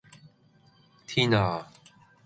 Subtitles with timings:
[1.05, 1.67] 天呀